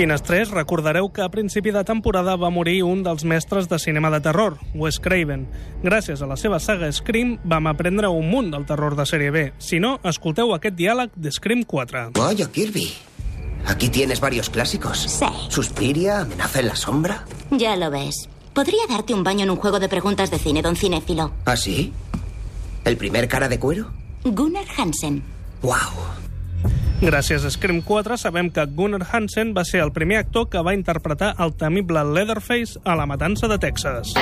Finestrers, 0.00 0.48
recordareu 0.48 1.10
que 1.12 1.20
a 1.20 1.28
principi 1.28 1.74
de 1.76 1.82
temporada 1.84 2.32
va 2.40 2.48
morir 2.48 2.78
un 2.88 3.02
dels 3.04 3.20
mestres 3.28 3.66
de 3.68 3.76
cinema 3.76 4.08
de 4.08 4.22
terror, 4.24 4.54
Wes 4.72 4.96
Craven. 4.96 5.42
Gràcies 5.84 6.22
a 6.24 6.28
la 6.30 6.38
seva 6.40 6.56
saga 6.56 6.88
Scream 6.88 7.34
vam 7.44 7.68
aprendre 7.68 8.08
un 8.08 8.30
munt 8.32 8.48
del 8.48 8.64
terror 8.64 8.96
de 8.96 9.04
sèrie 9.04 9.28
B. 9.28 9.42
Si 9.60 9.76
no, 9.76 9.98
escolteu 10.08 10.54
aquest 10.56 10.78
diàleg 10.78 11.12
de 11.20 11.28
Scream 11.28 11.66
4. 11.68 12.06
Vaya, 12.16 12.48
Kirby. 12.48 12.86
Aquí 13.66 13.90
tienes 13.90 14.24
varios 14.24 14.48
clásicos. 14.48 15.04
Sí. 15.04 15.28
Suspiria, 15.50 16.22
Amenaza 16.22 16.60
en 16.60 16.68
la 16.68 16.76
sombra. 16.76 17.26
Ya 17.50 17.76
lo 17.76 17.90
ves. 17.90 18.30
Podría 18.54 18.88
darte 18.88 19.12
un 19.12 19.22
baño 19.22 19.44
en 19.44 19.50
un 19.50 19.56
juego 19.56 19.80
de 19.80 19.90
preguntas 19.90 20.30
de 20.30 20.38
cine, 20.38 20.62
don 20.62 20.76
cinéfilo. 20.76 21.34
¿Ah, 21.44 21.58
sí? 21.58 21.92
¿El 22.86 22.96
primer 22.96 23.28
cara 23.28 23.50
de 23.50 23.58
cuero? 23.60 23.92
Gunnar 24.24 24.64
Hansen. 24.78 25.22
¡Wow! 25.60 25.76
Gràcies 27.00 27.46
a 27.48 27.50
Scream 27.50 27.78
4 27.80 28.18
sabem 28.20 28.50
que 28.52 28.66
Gunnar 28.76 29.06
Hansen 29.08 29.54
va 29.56 29.64
ser 29.64 29.80
el 29.80 29.92
primer 29.96 30.18
actor 30.20 30.50
que 30.52 30.60
va 30.60 30.76
interpretar 30.76 31.32
el 31.40 31.54
temible 31.56 32.04
Leatherface 32.04 32.76
a 32.84 32.98
la 33.00 33.08
matança 33.08 33.48
de 33.48 33.56
Texas. 33.56 34.12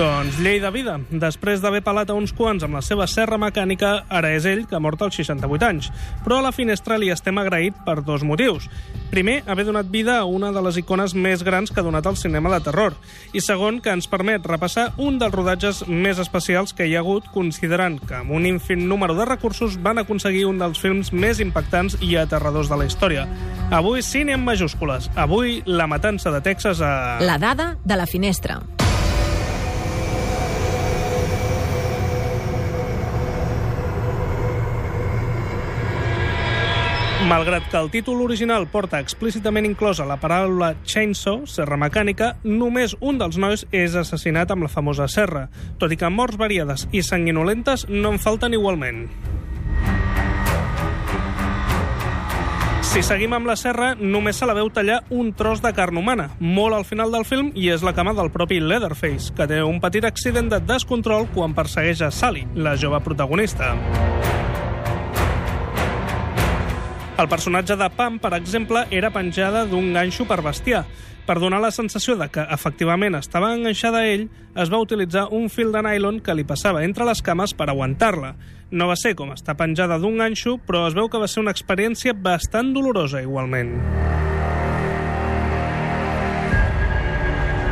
Doncs 0.00 0.38
llei 0.40 0.56
de 0.62 0.68
vida. 0.72 0.94
Després 1.12 1.60
d'haver 1.60 1.82
pelat 1.84 2.08
a 2.08 2.14
uns 2.16 2.30
quants 2.32 2.62
amb 2.64 2.78
la 2.78 2.80
seva 2.80 3.04
serra 3.04 3.36
mecànica, 3.36 4.06
ara 4.08 4.30
és 4.32 4.46
ell 4.48 4.62
que 4.64 4.78
ha 4.78 4.80
mort 4.80 5.02
als 5.04 5.18
68 5.20 5.66
anys. 5.66 5.90
Però 6.24 6.38
a 6.38 6.44
la 6.46 6.54
finestra 6.56 6.96
li 6.96 7.10
estem 7.12 7.36
agraït 7.36 7.76
per 7.84 7.98
dos 8.06 8.24
motius. 8.24 8.70
Primer, 9.10 9.42
haver 9.44 9.66
donat 9.68 9.90
vida 9.92 10.16
a 10.16 10.24
una 10.24 10.54
de 10.56 10.62
les 10.64 10.78
icones 10.80 11.12
més 11.12 11.44
grans 11.44 11.68
que 11.68 11.82
ha 11.82 11.84
donat 11.84 12.08
el 12.08 12.16
cinema 12.16 12.48
de 12.54 12.62
terror. 12.64 12.96
I 13.36 13.44
segon, 13.44 13.82
que 13.84 13.92
ens 13.92 14.08
permet 14.08 14.48
repassar 14.48 14.94
un 14.96 15.20
dels 15.20 15.36
rodatges 15.36 15.84
més 15.84 16.16
especials 16.16 16.72
que 16.72 16.88
hi 16.88 16.96
ha 16.96 17.04
hagut, 17.04 17.28
considerant 17.36 18.00
que 18.00 18.22
amb 18.22 18.32
un 18.32 18.48
infin 18.48 18.88
número 18.88 19.18
de 19.20 19.28
recursos 19.28 19.76
van 19.84 20.00
aconseguir 20.00 20.48
un 20.48 20.64
dels 20.64 20.80
films 20.80 21.12
més 21.12 21.44
impactants 21.44 22.00
i 22.00 22.14
aterradors 22.16 22.72
de 22.72 22.80
la 22.80 22.88
història. 22.88 23.28
Avui, 23.68 24.00
cine 24.00 24.38
en 24.40 24.48
majúscules. 24.48 25.12
Avui, 25.12 25.60
la 25.68 25.90
matança 25.90 26.32
de 26.32 26.40
Texas 26.40 26.80
a... 26.80 27.18
La 27.20 27.36
dada 27.36 27.74
de 27.84 28.00
la 28.00 28.08
finestra. 28.08 28.62
Malgrat 37.28 37.66
que 37.68 37.76
el 37.76 37.90
títol 37.90 38.22
original 38.24 38.64
porta 38.72 38.98
explícitament 38.98 39.66
inclosa 39.68 40.06
la 40.08 40.16
paraula 40.16 40.72
chainsaw, 40.88 41.42
serra 41.44 41.76
mecànica, 41.76 42.32
només 42.42 42.96
un 43.00 43.20
dels 43.20 43.36
nois 43.36 43.66
és 43.76 43.94
assassinat 43.94 44.50
amb 44.50 44.64
la 44.64 44.72
famosa 44.72 45.08
serra, 45.08 45.48
tot 45.78 45.92
i 45.92 45.98
que 46.00 46.08
morts 46.08 46.40
variades 46.40 46.86
i 46.96 47.04
sanguinolentes 47.04 47.86
no 47.90 48.14
en 48.14 48.18
falten 48.18 48.56
igualment. 48.56 49.04
Si 52.90 53.04
seguim 53.06 53.36
amb 53.36 53.46
la 53.46 53.54
serra, 53.54 53.92
només 53.94 54.40
se 54.40 54.48
la 54.48 54.56
veu 54.56 54.66
tallar 54.74 55.02
un 55.14 55.28
tros 55.36 55.60
de 55.62 55.70
carn 55.76 56.00
humana, 56.00 56.30
molt 56.40 56.74
al 56.74 56.88
final 56.88 57.12
del 57.14 57.28
film, 57.28 57.52
i 57.54 57.68
és 57.70 57.84
la 57.86 57.92
cama 57.94 58.16
del 58.18 58.32
propi 58.34 58.58
Leatherface, 58.64 59.30
que 59.36 59.46
té 59.46 59.60
un 59.62 59.78
petit 59.78 60.08
accident 60.08 60.50
de 60.50 60.58
descontrol 60.72 61.28
quan 61.36 61.54
persegueix 61.54 62.02
a 62.02 62.10
Sally, 62.10 62.48
la 62.56 62.74
jove 62.80 62.98
protagonista. 63.04 63.76
El 67.20 67.28
personatge 67.28 67.76
de 67.76 67.86
Pam, 67.92 68.14
per 68.16 68.30
exemple, 68.32 68.86
era 68.90 69.10
penjada 69.12 69.66
d'un 69.68 69.90
ganxo 69.92 70.24
per 70.24 70.38
bestiar. 70.40 70.86
Per 71.26 71.34
donar 71.36 71.58
la 71.60 71.68
sensació 71.70 72.14
de 72.16 72.30
que 72.32 72.46
efectivament 72.56 73.18
estava 73.18 73.50
enganxada 73.52 74.00
a 74.00 74.06
ell, 74.08 74.24
es 74.56 74.72
va 74.72 74.80
utilitzar 74.80 75.26
un 75.36 75.50
fil 75.52 75.68
de 75.74 75.82
nylon 75.84 76.22
que 76.24 76.34
li 76.34 76.46
passava 76.48 76.80
entre 76.86 77.04
les 77.04 77.20
cames 77.20 77.52
per 77.52 77.68
aguantar-la. 77.68 78.32
No 78.72 78.88
va 78.88 78.96
ser 78.96 79.12
com 79.18 79.34
estar 79.36 79.58
penjada 79.60 80.00
d'un 80.00 80.16
ganxo, 80.16 80.56
però 80.64 80.86
es 80.88 80.96
veu 80.96 81.12
que 81.12 81.20
va 81.20 81.28
ser 81.28 81.44
una 81.44 81.52
experiència 81.52 82.16
bastant 82.16 82.72
dolorosa 82.72 83.20
igualment. 83.20 83.76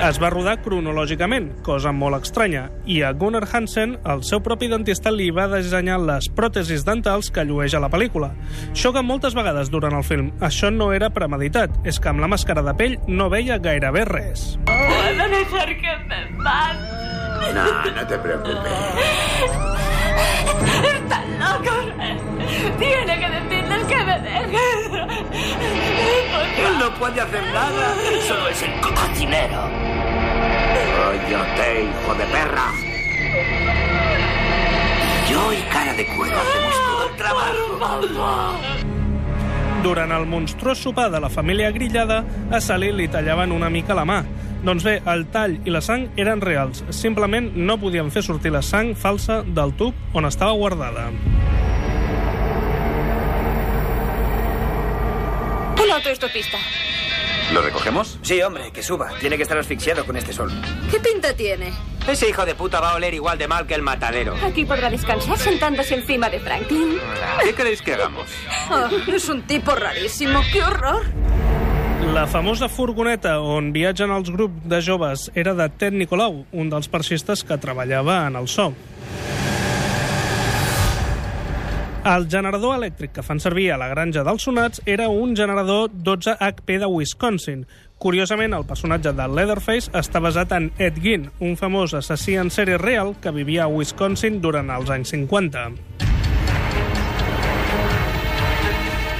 Es 0.00 0.16
va 0.16 0.30
rodar 0.32 0.54
cronològicament, 0.64 1.50
cosa 1.60 1.90
molt 1.92 2.24
estranya, 2.24 2.62
i 2.88 3.02
a 3.04 3.10
Gunnar 3.12 3.44
Hansen, 3.44 3.98
el 4.08 4.22
seu 4.24 4.40
propi 4.40 4.70
dentista, 4.72 5.12
li 5.12 5.26
va 5.28 5.44
dissenyar 5.52 5.98
les 6.00 6.30
pròtesis 6.32 6.86
dentals 6.86 7.28
que 7.28 7.44
llueix 7.44 7.76
a 7.76 7.82
la 7.84 7.90
pel·lícula. 7.92 8.30
Xoca 8.72 9.02
moltes 9.04 9.36
vegades 9.36 9.68
durant 9.68 9.98
el 9.98 10.06
film. 10.06 10.30
Això 10.40 10.70
no 10.72 10.88
era 10.96 11.12
premeditat, 11.12 11.76
és 11.84 12.00
que 12.00 12.08
amb 12.08 12.24
la 12.24 12.30
màscara 12.32 12.64
de 12.64 12.74
pell 12.80 12.96
no 13.12 13.28
veia 13.28 13.60
gairebé 13.60 14.06
res. 14.08 14.54
¿Puedo 14.64 15.28
dejar 15.36 15.76
que 15.84 15.94
me 16.08 16.24
mate? 16.40 17.00
No, 17.54 17.66
no 17.92 18.06
te 18.06 18.18
preocupes. 18.18 18.72
Están 20.94 21.28
locos. 21.40 21.86
Tiene 22.78 23.18
que 23.20 23.30
decirles 23.30 23.84
que 23.84 24.04
me 24.04 24.20
dejen. 24.20 25.10
Él 26.60 26.78
no 26.78 26.94
puede 26.98 27.20
hacer 27.20 27.42
nada. 27.52 27.94
Solo 28.28 28.48
es 28.48 28.62
el 28.62 28.80
cocinero. 29.30 29.70
Cállate, 31.30 31.84
hijo 31.84 32.14
de 32.14 32.24
perra. 32.26 32.72
Yo 35.30 35.52
y 35.52 35.56
cara 35.72 35.94
de 35.94 36.06
cuero 36.06 36.36
hacemos 36.36 36.74
todo 36.74 37.08
el 37.08 37.16
trabajo. 37.16 38.60
Durant 39.82 40.12
el 40.12 40.26
monstruós 40.26 40.78
sopar 40.78 41.10
de 41.10 41.20
la 41.20 41.30
família 41.30 41.70
grillada, 41.70 42.24
a 42.50 42.60
Sally 42.60 42.92
li 42.92 43.08
tallaven 43.08 43.52
una 43.52 43.70
mica 43.70 43.94
la 43.94 44.04
mà. 44.04 44.24
Doncs 44.62 44.84
bé, 44.84 45.00
el 45.06 45.24
tall 45.32 45.56
i 45.64 45.70
la 45.70 45.80
sang 45.80 46.10
eren 46.20 46.42
reals. 46.42 46.84
Simplement 46.90 47.54
no 47.56 47.78
podien 47.80 48.10
fer 48.10 48.22
sortir 48.22 48.52
la 48.52 48.60
sang 48.60 48.92
falsa 48.94 49.42
del 49.42 49.72
tub 49.72 49.94
on 50.12 50.26
estava 50.26 50.52
guardada. 50.52 51.08
Un 55.80 55.90
autoestopista. 55.90 56.58
¿Lo 57.52 57.62
recogemos? 57.62 58.18
Sí, 58.22 58.40
hombre, 58.42 58.70
que 58.72 58.82
suba. 58.82 59.10
Tiene 59.18 59.36
que 59.36 59.42
estar 59.42 59.58
asfixiado 59.58 60.04
con 60.06 60.16
este 60.16 60.32
sol. 60.32 60.50
¿Qué 60.90 61.00
pinta 61.00 61.34
tiene? 61.34 61.72
Ese 62.06 62.28
hijo 62.28 62.46
de 62.46 62.54
puta 62.54 62.80
va 62.80 62.92
a 62.92 62.94
oler 62.94 63.12
igual 63.14 63.38
de 63.38 63.48
mal 63.48 63.66
que 63.66 63.74
el 63.74 63.82
matadero. 63.82 64.34
Aquí 64.44 64.64
podrá 64.64 64.88
descansar 64.88 65.36
sentándose 65.36 65.94
encima 65.94 66.30
de 66.30 66.38
Franklin. 66.40 66.98
¿Qué 67.42 67.52
queréis 67.54 67.82
que 67.82 67.94
hagamos? 67.94 68.30
Oh, 68.70 68.88
es 69.10 69.28
un 69.28 69.42
tipo 69.42 69.74
rarísimo. 69.74 70.40
¡Qué 70.52 70.62
horror! 70.62 71.02
La 72.14 72.26
famosa 72.26 72.68
furgoneta 72.68 73.36
on 73.44 73.74
viatgen 73.74 74.10
els 74.10 74.30
grups 74.32 74.64
de 74.66 74.80
joves 74.82 75.28
era 75.36 75.52
de 75.54 75.68
Ted 75.68 75.92
Nicolau, 75.92 76.46
un 76.50 76.70
dels 76.72 76.88
persistes 76.88 77.44
que 77.44 77.58
treballava 77.60 78.24
en 78.26 78.38
el 78.40 78.48
so. 78.48 78.72
El 82.00 82.30
generador 82.32 82.78
elèctric 82.78 83.10
que 83.12 83.22
fan 83.22 83.42
servir 83.44 83.66
a 83.74 83.76
la 83.76 83.90
granja 83.90 84.22
dels 84.24 84.46
sonats 84.46 84.80
era 84.88 85.10
un 85.12 85.34
generador 85.36 85.90
12HP 85.92 86.78
de 86.80 86.86
Wisconsin. 86.88 87.66
Curiosament, 88.00 88.54
el 88.56 88.64
personatge 88.64 89.12
de 89.12 89.26
Leatherface 89.28 89.92
està 89.92 90.22
basat 90.24 90.54
en 90.56 90.70
Ed 90.80 90.96
Gein, 91.04 91.26
un 91.44 91.58
famós 91.60 91.92
assassí 91.98 92.38
en 92.40 92.48
sèrie 92.48 92.78
real 92.80 93.12
que 93.20 93.34
vivia 93.36 93.66
a 93.66 93.68
Wisconsin 93.68 94.40
durant 94.40 94.72
els 94.72 94.88
anys 94.88 95.12
50. 95.12 95.66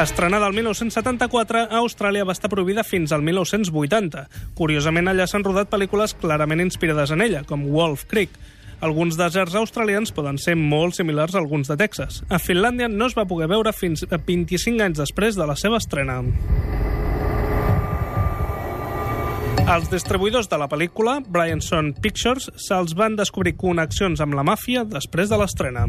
Estrenada 0.00 0.48
el 0.48 0.56
1974, 0.56 1.66
a 1.68 1.82
Austràlia 1.84 2.24
va 2.24 2.32
estar 2.32 2.48
prohibida 2.48 2.88
fins 2.88 3.12
al 3.12 3.20
1980. 3.20 4.24
Curiosament, 4.56 5.12
allà 5.12 5.28
s'han 5.28 5.44
rodat 5.44 5.68
pel·lícules 5.68 6.16
clarament 6.24 6.64
inspirades 6.64 7.12
en 7.12 7.20
ella, 7.20 7.44
com 7.44 7.68
Wolf 7.68 8.08
Creek. 8.08 8.32
Alguns 8.82 9.14
deserts 9.14 9.54
australians 9.54 10.10
poden 10.10 10.40
ser 10.42 10.56
molt 10.58 10.96
similars 10.98 11.36
a 11.36 11.38
alguns 11.38 11.68
de 11.70 11.76
Texas. 11.78 12.24
A 12.26 12.40
Finlàndia 12.42 12.88
no 12.90 13.06
es 13.06 13.14
va 13.14 13.28
poder 13.30 13.46
veure 13.46 13.70
fins 13.70 14.02
a 14.02 14.18
25 14.18 14.82
anys 14.82 14.98
després 14.98 15.38
de 15.38 15.46
la 15.46 15.54
seva 15.54 15.78
estrena. 15.78 16.18
Els 19.62 19.86
distribuïdors 19.86 20.50
de 20.50 20.58
la 20.58 20.66
pel·lícula, 20.66 21.20
Bryanson 21.22 21.92
Pictures, 22.02 22.48
se'ls 22.58 22.96
van 22.98 23.14
descobrir 23.14 23.54
connexions 23.54 24.20
amb 24.20 24.34
la 24.34 24.42
màfia 24.42 24.82
després 24.82 25.30
de 25.30 25.38
l'estrena. 25.38 25.86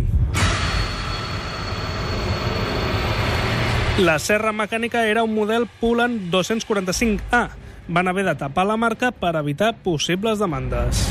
La 4.05 4.19
serra 4.21 4.53
mecànica 4.53 5.07
era 5.09 5.25
un 5.25 5.33
model 5.33 5.65
Pullman 5.81 6.29
245A. 6.29 7.41
Van 7.89 8.07
haver 8.07 8.29
de 8.29 8.37
tapar 8.37 8.69
la 8.69 8.77
marca 8.77 9.09
per 9.11 9.33
evitar 9.41 9.73
possibles 9.81 10.37
demandes. 10.37 11.07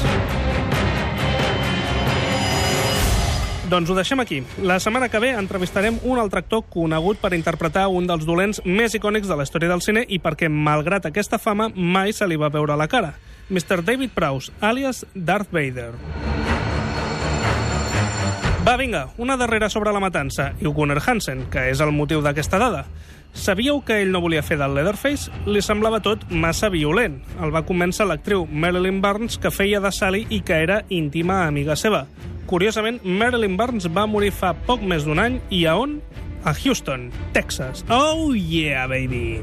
Doncs 3.73 3.89
ho 3.89 3.95
deixem 3.97 4.21
aquí. 4.21 4.43
La 4.61 4.77
setmana 4.85 5.09
que 5.09 5.19
ve 5.19 5.31
entrevistarem 5.33 5.97
un 6.05 6.19
altre 6.21 6.43
actor 6.43 6.67
conegut 6.69 7.17
per 7.23 7.31
interpretar 7.33 7.87
un 7.89 8.05
dels 8.05 8.27
dolents 8.29 8.59
més 8.69 8.93
icònics 8.93 9.31
de 9.31 9.37
la 9.39 9.47
història 9.47 9.71
del 9.71 9.81
cine 9.81 10.03
i 10.13 10.19
perquè, 10.21 10.51
malgrat 10.53 11.07
aquesta 11.09 11.39
fama, 11.41 11.71
mai 11.73 12.13
se 12.13 12.29
li 12.29 12.37
va 12.37 12.51
veure 12.53 12.77
la 12.77 12.85
cara. 12.93 13.15
Mr. 13.49 13.81
David 13.81 14.13
Prowse, 14.13 14.53
alias 14.61 15.07
Darth 15.15 15.49
Vader. 15.49 15.95
Va, 18.67 18.77
vinga, 18.77 19.07
una 19.17 19.39
darrera 19.41 19.71
sobre 19.73 19.95
la 19.97 20.05
matança 20.05 20.51
i 20.61 20.69
Gunnar 20.69 21.01
Hansen, 21.01 21.47
que 21.49 21.65
és 21.71 21.81
el 21.81 21.95
motiu 21.97 22.21
d'aquesta 22.21 22.61
dada. 22.61 22.85
Sabíeu 23.33 23.81
que 23.81 24.03
ell 24.03 24.13
no 24.13 24.21
volia 24.21 24.45
fer 24.45 24.59
del 24.61 24.77
Leatherface? 24.77 25.33
Li 25.49 25.65
semblava 25.65 26.03
tot 26.05 26.29
massa 26.29 26.69
violent. 26.69 27.23
El 27.41 27.57
va 27.57 27.65
convèncer 27.65 28.05
l'actriu 28.05 28.45
Marilyn 28.53 29.01
Burns, 29.01 29.41
que 29.41 29.51
feia 29.51 29.81
de 29.81 29.97
Sally 29.97 30.27
i 30.29 30.43
que 30.45 30.61
era 30.61 30.83
íntima 30.93 31.47
amiga 31.47 31.73
seva. 31.73 32.05
Curiosament, 32.51 33.01
Marilyn 33.05 33.57
Burns 33.57 33.87
va 33.87 34.07
morir 34.11 34.33
fa 34.35 34.53
poc 34.67 34.83
més 34.83 35.07
d'un 35.07 35.23
any 35.23 35.41
i 35.51 35.65
a 35.67 35.77
on? 35.79 36.01
A 36.45 36.55
Houston, 36.65 37.11
Texas. 37.37 37.85
Oh 37.89 38.33
yeah, 38.35 38.89
baby! 38.91 39.43